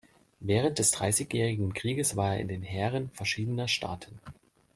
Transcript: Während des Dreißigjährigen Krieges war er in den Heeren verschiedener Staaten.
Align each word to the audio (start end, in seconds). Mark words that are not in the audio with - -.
Während 0.39 0.79
des 0.79 0.89
Dreißigjährigen 0.93 1.75
Krieges 1.75 2.15
war 2.15 2.33
er 2.33 2.39
in 2.39 2.47
den 2.47 2.63
Heeren 2.63 3.11
verschiedener 3.11 3.67
Staaten. 3.67 4.19